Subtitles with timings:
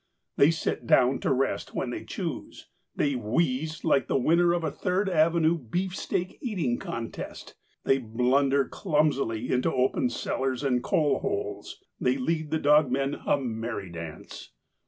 [0.35, 4.71] They sit down to rest when they choose; they wheeze like the winner of a
[4.71, 12.17] Third Avenue beefsteak eating contest; they blunder clumsily into open cellars and coal holes; they
[12.17, 14.49] lead the dogmen a merry dance.